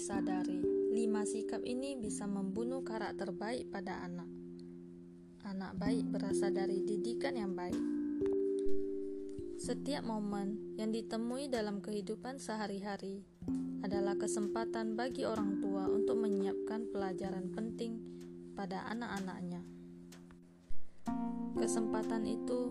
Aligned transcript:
disadari, 0.00 0.56
lima 0.96 1.28
sikap 1.28 1.60
ini 1.60 1.92
bisa 1.92 2.24
membunuh 2.24 2.80
karakter 2.80 3.36
baik 3.36 3.68
pada 3.68 4.00
anak. 4.00 4.24
Anak 5.44 5.76
baik 5.76 6.08
berasal 6.08 6.56
dari 6.56 6.80
didikan 6.80 7.36
yang 7.36 7.52
baik. 7.52 7.76
Setiap 9.60 10.00
momen 10.00 10.72
yang 10.80 10.88
ditemui 10.88 11.52
dalam 11.52 11.84
kehidupan 11.84 12.40
sehari-hari 12.40 13.28
adalah 13.84 14.16
kesempatan 14.16 14.96
bagi 14.96 15.28
orang 15.28 15.60
tua 15.60 15.84
untuk 15.84 16.16
menyiapkan 16.16 16.88
pelajaran 16.88 17.52
penting 17.52 18.00
pada 18.56 18.88
anak-anaknya. 18.88 19.60
Kesempatan 21.56 22.22
itu 22.26 22.70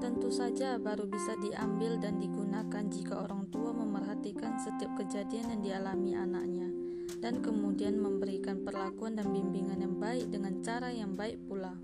tentu 0.00 0.32
saja 0.32 0.80
baru 0.80 1.04
bisa 1.08 1.36
diambil 1.40 2.00
dan 2.00 2.20
digunakan 2.20 2.84
jika 2.88 3.24
orang 3.24 3.48
tua 3.52 3.72
memperhatikan 3.76 4.56
setiap 4.60 4.96
kejadian 5.00 5.58
yang 5.58 5.62
dialami 5.62 6.12
anaknya 6.16 6.68
dan 7.20 7.40
kemudian 7.44 8.00
memberikan 8.00 8.64
perlakuan 8.64 9.16
dan 9.16 9.32
bimbingan 9.32 9.80
yang 9.80 9.96
baik 10.00 10.28
dengan 10.32 10.60
cara 10.64 10.92
yang 10.92 11.16
baik 11.16 11.40
pula. 11.48 11.76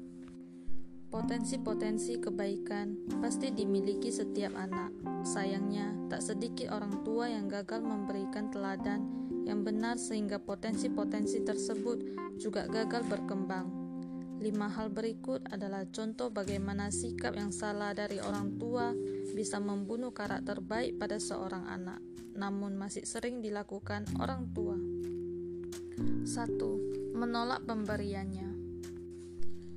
Potensi-potensi 1.11 2.23
kebaikan 2.23 3.19
pasti 3.19 3.51
dimiliki 3.51 4.15
setiap 4.15 4.55
anak. 4.55 4.95
Sayangnya, 5.27 5.91
tak 6.07 6.23
sedikit 6.23 6.71
orang 6.71 7.03
tua 7.03 7.27
yang 7.27 7.51
gagal 7.51 7.83
memberikan 7.83 8.47
teladan 8.55 9.11
yang 9.43 9.67
benar 9.67 9.99
sehingga 9.99 10.39
potensi-potensi 10.39 11.43
tersebut 11.43 11.99
juga 12.39 12.71
gagal 12.71 13.03
berkembang. 13.11 13.80
Lima 14.41 14.73
hal 14.73 14.89
berikut 14.89 15.45
adalah 15.53 15.85
contoh 15.93 16.33
bagaimana 16.33 16.89
sikap 16.89 17.37
yang 17.37 17.53
salah 17.53 17.93
dari 17.93 18.25
orang 18.25 18.57
tua 18.57 18.89
bisa 19.37 19.61
membunuh 19.61 20.17
karakter 20.17 20.65
baik 20.65 20.97
pada 20.97 21.21
seorang 21.21 21.69
anak, 21.69 22.01
namun 22.33 22.73
masih 22.81 23.05
sering 23.05 23.45
dilakukan 23.45 24.09
orang 24.17 24.49
tua. 24.57 24.81
1. 26.25 26.57
Menolak 27.13 27.69
pemberiannya. 27.69 28.49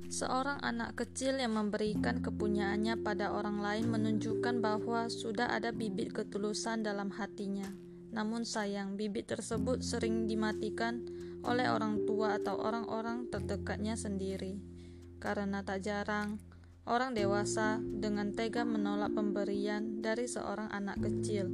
Seorang 0.08 0.64
anak 0.64 0.96
kecil 0.96 1.36
yang 1.44 1.60
memberikan 1.60 2.24
kepunyaannya 2.24 3.04
pada 3.04 3.36
orang 3.36 3.60
lain 3.60 3.92
menunjukkan 3.92 4.64
bahwa 4.64 5.12
sudah 5.12 5.52
ada 5.52 5.76
bibit 5.76 6.16
ketulusan 6.16 6.80
dalam 6.80 7.12
hatinya. 7.12 7.68
Namun 8.16 8.48
sayang, 8.48 8.96
bibit 8.96 9.28
tersebut 9.28 9.84
sering 9.84 10.24
dimatikan 10.24 11.04
oleh 11.44 11.68
orang 11.68 12.08
tua 12.08 12.40
atau 12.40 12.56
orang-orang 12.56 13.28
terdekatnya 13.28 13.94
sendiri. 13.94 14.58
Karena 15.20 15.64
tak 15.64 15.84
jarang, 15.84 16.40
orang 16.84 17.16
dewasa 17.16 17.80
dengan 17.80 18.32
tega 18.32 18.64
menolak 18.64 19.12
pemberian 19.12 20.04
dari 20.04 20.28
seorang 20.28 20.68
anak 20.72 21.00
kecil. 21.00 21.48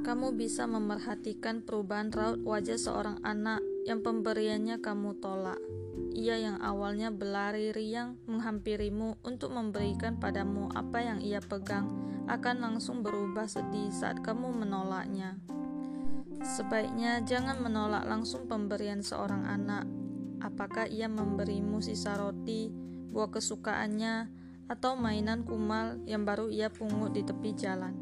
Kamu 0.00 0.32
bisa 0.32 0.64
memerhatikan 0.64 1.60
perubahan 1.60 2.08
raut 2.08 2.40
wajah 2.40 2.80
seorang 2.80 3.20
anak 3.20 3.60
yang 3.84 4.00
pemberiannya 4.00 4.80
kamu 4.80 5.20
tolak. 5.20 5.60
Ia 6.16 6.40
yang 6.40 6.58
awalnya 6.64 7.12
berlari 7.12 7.70
riang 7.70 8.16
menghampirimu 8.24 9.20
untuk 9.22 9.52
memberikan 9.52 10.16
padamu 10.16 10.72
apa 10.72 11.04
yang 11.04 11.20
ia 11.20 11.38
pegang 11.38 11.86
akan 12.26 12.56
langsung 12.64 13.04
berubah 13.04 13.44
sedih 13.44 13.92
saat 13.92 14.24
kamu 14.24 14.50
menolaknya. 14.64 15.36
Sebaiknya 16.40 17.20
jangan 17.20 17.60
menolak 17.60 18.08
langsung 18.08 18.48
pemberian 18.48 19.04
seorang 19.04 19.44
anak. 19.44 19.84
Apakah 20.40 20.88
ia 20.88 21.04
memberimu 21.04 21.84
sisa 21.84 22.16
roti, 22.16 22.72
buah 23.12 23.28
kesukaannya, 23.28 24.32
atau 24.72 24.96
mainan 24.96 25.44
kumal 25.44 26.00
yang 26.08 26.24
baru 26.24 26.48
ia 26.48 26.72
pungut 26.72 27.12
di 27.12 27.20
tepi 27.20 27.52
jalan? 27.52 27.92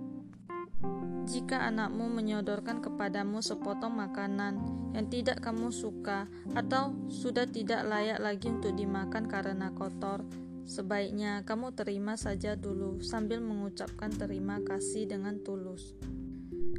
Jika 1.28 1.66
anakmu 1.66 2.08
menyodorkan 2.08 2.78
kepadamu 2.80 3.42
sepotong 3.42 4.00
makanan 4.00 4.54
yang 4.94 5.10
tidak 5.10 5.42
kamu 5.44 5.68
suka 5.68 6.24
atau 6.56 6.94
sudah 7.12 7.44
tidak 7.44 7.84
layak 7.84 8.22
lagi 8.22 8.48
untuk 8.48 8.72
dimakan 8.72 9.26
karena 9.26 9.68
kotor, 9.74 10.24
sebaiknya 10.64 11.44
kamu 11.44 11.74
terima 11.76 12.14
saja 12.14 12.54
dulu 12.56 13.02
sambil 13.04 13.42
mengucapkan 13.42 14.08
terima 14.14 14.62
kasih 14.64 15.04
dengan 15.04 15.42
tulus. 15.44 15.92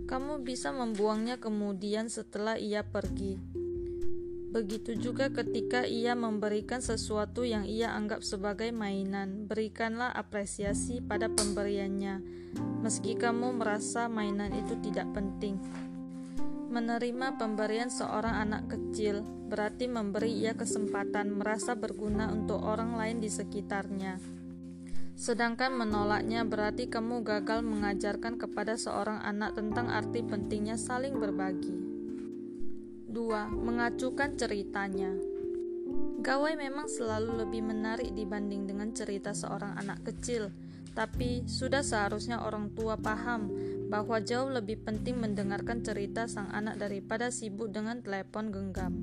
Kamu 0.09 0.41
bisa 0.41 0.73
membuangnya 0.73 1.37
kemudian 1.37 2.09
setelah 2.09 2.57
ia 2.57 2.81
pergi. 2.81 3.37
Begitu 4.49 4.97
juga 4.97 5.29
ketika 5.29 5.85
ia 5.85 6.17
memberikan 6.17 6.81
sesuatu 6.81 7.45
yang 7.45 7.69
ia 7.69 7.93
anggap 7.93 8.25
sebagai 8.25 8.73
mainan, 8.73 9.45
berikanlah 9.45 10.09
apresiasi 10.09 11.05
pada 11.05 11.29
pemberiannya, 11.29 12.25
meski 12.81 13.13
kamu 13.13 13.61
merasa 13.61 14.09
mainan 14.09 14.49
itu 14.57 14.81
tidak 14.81 15.05
penting. 15.13 15.61
Menerima 16.73 17.37
pemberian 17.37 17.93
seorang 17.93 18.49
anak 18.49 18.73
kecil 18.73 19.21
berarti 19.21 19.85
memberi 19.85 20.33
ia 20.41 20.57
kesempatan 20.57 21.37
merasa 21.37 21.77
berguna 21.77 22.33
untuk 22.33 22.57
orang 22.65 22.97
lain 22.97 23.21
di 23.21 23.29
sekitarnya. 23.29 24.38
Sedangkan 25.19 25.75
menolaknya 25.75 26.47
berarti 26.47 26.87
kamu 26.87 27.27
gagal 27.27 27.59
mengajarkan 27.59 28.39
kepada 28.39 28.79
seorang 28.79 29.19
anak 29.19 29.59
tentang 29.59 29.91
arti 29.91 30.23
pentingnya 30.23 30.79
saling 30.79 31.19
berbagi. 31.19 31.75
2. 33.11 33.51
Mengacukan 33.51 34.39
ceritanya. 34.39 35.11
Gawai 36.23 36.55
memang 36.55 36.87
selalu 36.87 37.43
lebih 37.43 37.67
menarik 37.67 38.15
dibanding 38.15 38.63
dengan 38.63 38.95
cerita 38.95 39.35
seorang 39.35 39.75
anak 39.75 40.07
kecil, 40.07 40.55
tapi 40.95 41.43
sudah 41.43 41.83
seharusnya 41.83 42.39
orang 42.39 42.71
tua 42.71 42.95
paham 42.95 43.51
bahwa 43.91 44.23
jauh 44.23 44.47
lebih 44.47 44.79
penting 44.87 45.19
mendengarkan 45.19 45.83
cerita 45.83 46.31
sang 46.31 46.47
anak 46.55 46.79
daripada 46.79 47.27
sibuk 47.27 47.75
dengan 47.75 47.99
telepon 47.99 48.55
genggam. 48.55 48.95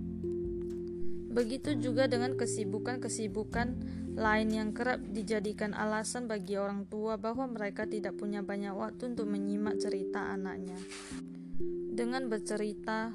Begitu 1.28 1.76
juga 1.76 2.08
dengan 2.08 2.40
kesibukan-kesibukan 2.40 3.68
lain 4.16 4.48
yang 4.48 4.72
kerap 4.72 5.04
dijadikan 5.12 5.76
alasan 5.76 6.24
bagi 6.24 6.56
orang 6.56 6.88
tua 6.88 7.20
bahwa 7.20 7.44
mereka 7.46 7.84
tidak 7.84 8.16
punya 8.16 8.40
banyak 8.40 8.72
waktu 8.72 9.12
untuk 9.12 9.28
menyimak 9.28 9.76
cerita 9.76 10.32
anaknya. 10.32 10.80
Dengan 11.92 12.28
bercerita, 12.32 13.12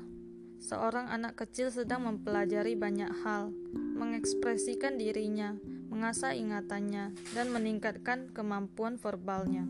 Seorang 0.61 1.09
anak 1.09 1.41
kecil 1.41 1.73
sedang 1.73 2.05
mempelajari 2.05 2.77
banyak 2.77 3.25
hal, 3.25 3.49
mengekspresikan 3.73 4.93
dirinya, 4.93 5.57
mengasah 5.89 6.37
ingatannya, 6.37 7.17
dan 7.33 7.49
meningkatkan 7.49 8.29
kemampuan 8.29 9.01
verbalnya. 9.01 9.65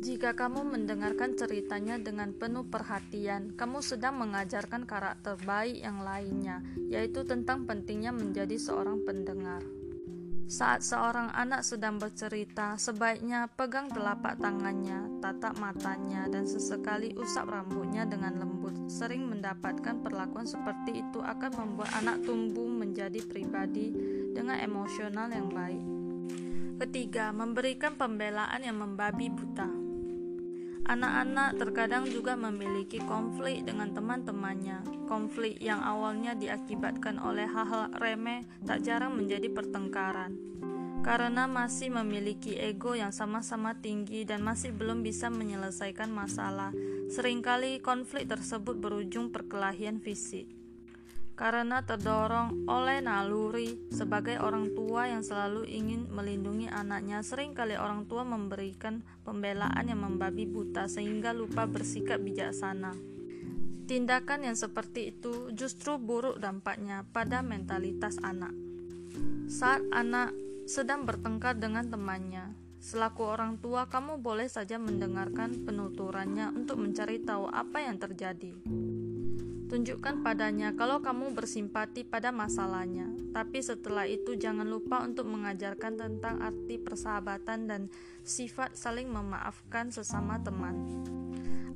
Jika 0.00 0.32
kamu 0.32 0.64
mendengarkan 0.64 1.36
ceritanya 1.36 2.00
dengan 2.00 2.32
penuh 2.32 2.64
perhatian, 2.64 3.60
kamu 3.60 3.84
sedang 3.84 4.16
mengajarkan 4.16 4.88
karakter 4.88 5.36
baik 5.44 5.84
yang 5.84 6.00
lainnya, 6.00 6.64
yaitu 6.88 7.20
tentang 7.28 7.68
pentingnya 7.68 8.16
menjadi 8.16 8.56
seorang 8.56 9.04
pendengar. 9.04 9.60
Saat 10.44 10.84
seorang 10.84 11.32
anak 11.32 11.64
sedang 11.64 11.96
bercerita, 11.96 12.76
sebaiknya 12.76 13.48
pegang 13.48 13.88
telapak 13.88 14.36
tangannya, 14.36 15.20
tatap 15.24 15.56
matanya, 15.56 16.28
dan 16.28 16.44
sesekali 16.44 17.16
usap 17.16 17.48
rambutnya 17.48 18.04
dengan 18.04 18.36
lembut. 18.36 18.76
Sering 18.84 19.24
mendapatkan 19.24 20.04
perlakuan 20.04 20.44
seperti 20.44 21.00
itu 21.00 21.24
akan 21.24 21.52
membuat 21.56 21.96
anak 21.96 22.28
tumbuh 22.28 22.68
menjadi 22.68 23.24
pribadi 23.24 23.96
dengan 24.36 24.60
emosional 24.60 25.32
yang 25.32 25.48
baik. 25.48 25.84
Ketiga, 26.84 27.32
memberikan 27.32 27.96
pembelaan 27.96 28.60
yang 28.60 28.76
membabi 28.76 29.32
buta. 29.32 29.83
Anak-anak 30.84 31.56
terkadang 31.56 32.04
juga 32.04 32.36
memiliki 32.36 33.00
konflik 33.00 33.64
dengan 33.64 33.96
teman-temannya. 33.96 35.08
Konflik 35.08 35.56
yang 35.64 35.80
awalnya 35.80 36.36
diakibatkan 36.36 37.16
oleh 37.16 37.48
hal-hal 37.48 37.88
remeh 37.96 38.44
tak 38.68 38.84
jarang 38.84 39.16
menjadi 39.16 39.48
pertengkaran. 39.48 40.36
Karena 41.00 41.48
masih 41.48 41.88
memiliki 41.88 42.56
ego 42.56 42.92
yang 42.92 43.12
sama-sama 43.12 43.76
tinggi 43.80 44.28
dan 44.28 44.40
masih 44.44 44.72
belum 44.72 45.00
bisa 45.00 45.28
menyelesaikan 45.28 46.08
masalah, 46.12 46.72
sering 47.12 47.44
kali 47.44 47.80
konflik 47.80 48.28
tersebut 48.28 48.76
berujung 48.80 49.28
perkelahian 49.28 50.00
fisik 50.00 50.63
karena 51.34 51.82
terdorong 51.82 52.70
oleh 52.70 53.02
naluri 53.02 53.90
sebagai 53.90 54.38
orang 54.38 54.70
tua 54.70 55.10
yang 55.10 55.26
selalu 55.26 55.66
ingin 55.66 56.06
melindungi 56.06 56.70
anaknya 56.70 57.26
sering 57.26 57.58
kali 57.58 57.74
orang 57.74 58.06
tua 58.06 58.22
memberikan 58.22 59.02
pembelaan 59.26 59.90
yang 59.90 59.98
membabi 60.02 60.46
buta 60.46 60.86
sehingga 60.86 61.34
lupa 61.34 61.66
bersikap 61.66 62.22
bijaksana 62.22 62.94
tindakan 63.90 64.46
yang 64.46 64.56
seperti 64.56 65.10
itu 65.10 65.50
justru 65.50 65.98
buruk 65.98 66.38
dampaknya 66.38 67.02
pada 67.10 67.42
mentalitas 67.42 68.14
anak 68.22 68.54
saat 69.50 69.82
anak 69.90 70.30
sedang 70.70 71.02
bertengkar 71.02 71.58
dengan 71.58 71.90
temannya 71.90 72.64
Selaku 72.84 73.24
orang 73.24 73.56
tua, 73.64 73.88
kamu 73.88 74.20
boleh 74.20 74.44
saja 74.44 74.76
mendengarkan 74.76 75.64
penuturannya 75.64 76.52
untuk 76.52 76.84
mencari 76.84 77.16
tahu 77.24 77.48
apa 77.48 77.80
yang 77.80 77.96
terjadi. 77.96 78.52
Tunjukkan 79.64 80.20
padanya 80.20 80.76
kalau 80.76 81.00
kamu 81.00 81.32
bersimpati 81.32 82.04
pada 82.04 82.28
masalahnya, 82.28 83.08
tapi 83.32 83.64
setelah 83.64 84.04
itu 84.04 84.36
jangan 84.36 84.68
lupa 84.68 85.00
untuk 85.00 85.24
mengajarkan 85.24 85.96
tentang 85.96 86.44
arti 86.44 86.76
persahabatan 86.76 87.64
dan 87.64 87.82
sifat 88.28 88.76
saling 88.76 89.08
memaafkan 89.08 89.88
sesama 89.88 90.36
teman. 90.44 90.76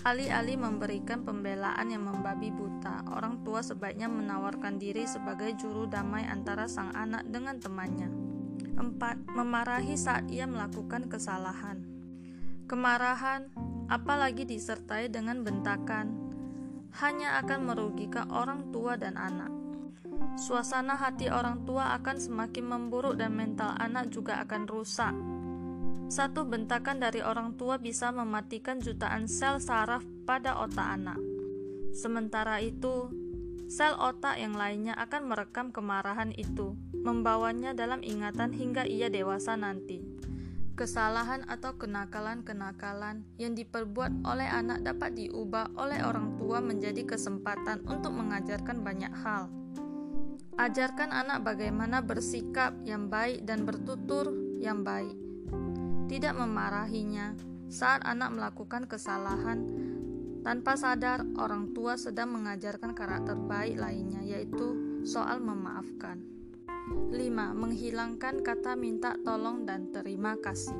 Alih-alih 0.04 0.60
memberikan 0.60 1.24
pembelaan 1.24 1.90
yang 1.90 2.06
membabi 2.06 2.54
buta, 2.54 3.08
orang 3.08 3.42
tua 3.42 3.64
sebaiknya 3.64 4.06
menawarkan 4.06 4.78
diri 4.78 5.08
sebagai 5.08 5.56
juru 5.58 5.90
damai 5.90 6.22
antara 6.28 6.70
sang 6.70 6.94
anak 6.94 7.26
dengan 7.26 7.58
temannya. 7.58 8.06
4. 8.78 9.34
Memarahi 9.34 9.98
saat 9.98 10.30
ia 10.30 10.46
melakukan 10.46 11.10
kesalahan. 11.10 11.82
Kemarahan, 12.70 13.50
apalagi 13.90 14.46
disertai 14.46 15.10
dengan 15.10 15.42
bentakan, 15.42 16.27
hanya 17.04 17.40
akan 17.44 17.68
merugikan 17.68 18.32
orang 18.32 18.72
tua 18.72 18.96
dan 18.96 19.20
anak. 19.20 19.52
Suasana 20.40 20.96
hati 20.96 21.28
orang 21.28 21.68
tua 21.68 21.94
akan 22.00 22.16
semakin 22.16 22.64
memburuk 22.64 23.20
dan 23.20 23.36
mental 23.36 23.76
anak 23.78 24.10
juga 24.10 24.40
akan 24.42 24.62
rusak 24.66 25.14
satu 26.08 26.48
bentakan 26.48 27.04
dari 27.04 27.20
orang 27.20 27.52
tua 27.60 27.76
bisa 27.76 28.08
mematikan 28.08 28.80
jutaan 28.80 29.28
sel 29.28 29.60
saraf 29.60 30.00
pada 30.24 30.56
otak 30.56 30.96
anak. 30.96 31.20
Sementara 31.92 32.64
itu, 32.64 33.12
sel 33.68 33.92
otak 33.92 34.40
yang 34.40 34.56
lainnya 34.56 34.96
akan 34.96 35.28
merekam 35.28 35.68
kemarahan 35.68 36.32
itu, 36.32 36.72
membawanya 36.96 37.76
dalam 37.76 38.00
ingatan 38.00 38.56
hingga 38.56 38.88
ia 38.88 39.12
dewasa 39.12 39.60
nanti. 39.60 40.00
Kesalahan 40.78 41.42
atau 41.50 41.74
kenakalan-kenakalan 41.74 43.26
yang 43.34 43.58
diperbuat 43.58 44.22
oleh 44.22 44.46
anak 44.46 44.86
dapat 44.86 45.18
diubah 45.18 45.74
oleh 45.74 46.06
orang 46.06 46.38
tua 46.38 46.62
menjadi 46.62 47.02
kesempatan 47.02 47.82
untuk 47.90 48.14
mengajarkan 48.14 48.86
banyak 48.86 49.10
hal. 49.26 49.50
Ajarkan 50.54 51.10
anak 51.10 51.42
bagaimana 51.42 51.98
bersikap 51.98 52.78
yang 52.86 53.10
baik 53.10 53.42
dan 53.42 53.66
bertutur 53.66 54.30
yang 54.62 54.86
baik 54.86 55.18
tidak 56.08 56.34
memarahinya 56.34 57.36
saat 57.68 58.00
anak 58.02 58.32
melakukan 58.32 58.88
kesalahan 58.88 59.60
tanpa 60.40 60.78
sadar 60.80 61.20
orang 61.36 61.76
tua 61.76 62.00
sedang 62.00 62.32
mengajarkan 62.32 62.96
karakter 62.96 63.36
baik 63.36 63.76
lainnya 63.76 64.24
yaitu 64.24 64.72
soal 65.04 65.36
memaafkan 65.42 66.37
5. 66.88 67.14
Menghilangkan 67.54 68.40
kata 68.40 68.74
minta 68.74 69.16
tolong 69.24 69.64
dan 69.68 69.92
terima 69.92 70.36
kasih 70.40 70.76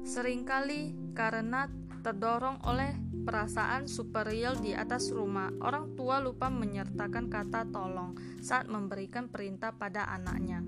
Seringkali 0.00 1.12
karena 1.12 1.68
terdorong 2.00 2.64
oleh 2.64 2.96
perasaan 3.20 3.84
superior 3.84 4.56
di 4.56 4.72
atas 4.72 5.12
rumah, 5.12 5.52
orang 5.60 5.92
tua 5.92 6.18
lupa 6.24 6.48
menyertakan 6.48 7.28
kata 7.28 7.68
tolong 7.68 8.16
saat 8.40 8.66
memberikan 8.72 9.28
perintah 9.28 9.76
pada 9.76 10.08
anaknya 10.08 10.64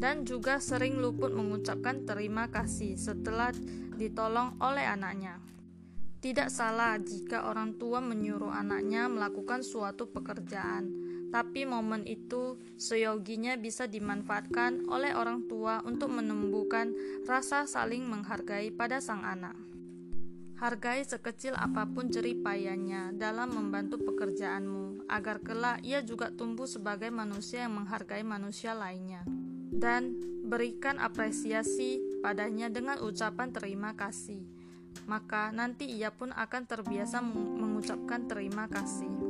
dan 0.00 0.24
juga 0.24 0.56
sering 0.58 0.96
luput 0.96 1.28
mengucapkan 1.28 2.08
terima 2.08 2.48
kasih 2.48 2.96
setelah 2.96 3.52
ditolong 4.00 4.56
oleh 4.64 4.88
anaknya. 4.88 5.36
Tidak 6.20 6.48
salah 6.48 6.96
jika 6.96 7.48
orang 7.48 7.76
tua 7.76 8.00
menyuruh 8.00 8.52
anaknya 8.52 9.12
melakukan 9.12 9.60
suatu 9.60 10.08
pekerjaan, 10.08 10.88
tapi 11.30 11.62
momen 11.66 12.06
itu 12.06 12.58
seyoginya 12.74 13.54
bisa 13.54 13.86
dimanfaatkan 13.86 14.90
oleh 14.90 15.14
orang 15.14 15.46
tua 15.46 15.82
untuk 15.86 16.10
menumbuhkan 16.10 16.92
rasa 17.26 17.64
saling 17.70 18.06
menghargai 18.06 18.74
pada 18.74 18.98
sang 18.98 19.22
anak. 19.22 19.54
Hargai 20.60 21.00
sekecil 21.00 21.56
apa 21.56 21.88
pun 21.88 22.12
jeripayanya 22.12 23.16
dalam 23.16 23.48
membantu 23.56 23.96
pekerjaanmu, 23.96 25.08
agar 25.08 25.40
kelak 25.40 25.80
ia 25.80 26.04
juga 26.04 26.28
tumbuh 26.28 26.68
sebagai 26.68 27.08
manusia 27.08 27.64
yang 27.64 27.80
menghargai 27.80 28.20
manusia 28.20 28.76
lainnya 28.76 29.24
dan 29.72 30.20
berikan 30.44 31.00
apresiasi 31.00 32.04
padanya 32.20 32.68
dengan 32.68 33.00
ucapan 33.00 33.48
terima 33.56 33.96
kasih. 33.96 34.44
Maka 35.08 35.48
nanti 35.54 35.88
ia 35.88 36.12
pun 36.12 36.34
akan 36.34 36.62
terbiasa 36.68 37.24
mengucapkan 37.24 38.28
terima 38.28 38.68
kasih. 38.68 39.29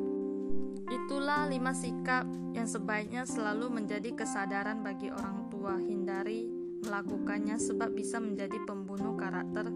Itulah 0.90 1.46
lima 1.46 1.70
sikap 1.70 2.26
yang 2.54 2.66
sebaiknya 2.66 3.22
selalu 3.22 3.70
menjadi 3.70 4.10
kesadaran 4.14 4.82
bagi 4.82 5.10
orang 5.10 5.46
tua. 5.50 5.78
Hindari 5.78 6.50
melakukannya 6.82 7.60
sebab 7.60 7.92
bisa 7.94 8.18
menjadi 8.18 8.56
pembunuh 8.64 9.14
karakter 9.14 9.68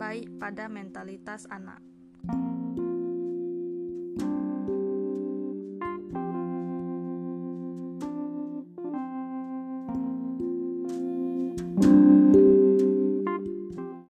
baik 0.00 0.40
pada 0.40 0.70
mentalitas 0.72 1.44
anak. 1.52 1.89